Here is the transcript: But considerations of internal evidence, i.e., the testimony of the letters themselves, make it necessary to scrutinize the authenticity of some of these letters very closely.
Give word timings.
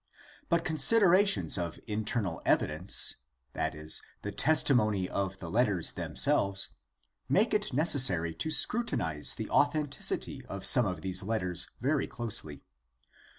But 0.49 0.65
considerations 0.65 1.59
of 1.59 1.79
internal 1.85 2.41
evidence, 2.43 3.17
i.e., 3.53 3.89
the 4.23 4.31
testimony 4.31 5.07
of 5.07 5.37
the 5.37 5.47
letters 5.47 5.91
themselves, 5.91 6.69
make 7.29 7.53
it 7.53 7.71
necessary 7.71 8.33
to 8.33 8.49
scrutinize 8.49 9.35
the 9.35 9.47
authenticity 9.51 10.43
of 10.47 10.65
some 10.65 10.87
of 10.87 11.01
these 11.03 11.21
letters 11.21 11.69
very 11.81 12.07
closely. 12.07 12.63